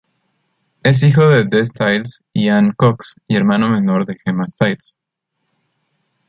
Es 0.81 1.03
hijo 1.03 1.27
de 1.27 1.43
Des 1.45 1.67
Styles 1.67 2.23
y 2.33 2.49
Anne 2.49 2.73
Cox, 2.75 3.17
y 3.27 3.35
hermano 3.35 3.69
menor 3.69 4.07
de 4.07 4.15
Gemma 4.25 4.47
Styles. 4.47 4.97